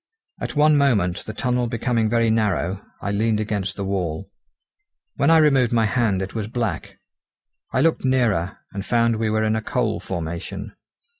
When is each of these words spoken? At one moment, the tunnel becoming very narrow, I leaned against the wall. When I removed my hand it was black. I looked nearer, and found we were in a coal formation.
At 0.41 0.55
one 0.55 0.77
moment, 0.77 1.25
the 1.25 1.33
tunnel 1.35 1.67
becoming 1.67 2.09
very 2.09 2.31
narrow, 2.31 2.83
I 3.03 3.11
leaned 3.11 3.39
against 3.39 3.75
the 3.75 3.85
wall. 3.85 4.31
When 5.17 5.29
I 5.29 5.37
removed 5.37 5.71
my 5.71 5.85
hand 5.85 6.23
it 6.23 6.33
was 6.33 6.47
black. 6.47 6.97
I 7.71 7.81
looked 7.81 8.03
nearer, 8.03 8.57
and 8.73 8.83
found 8.83 9.17
we 9.17 9.29
were 9.29 9.43
in 9.43 9.55
a 9.55 9.61
coal 9.61 9.99
formation. 9.99 10.75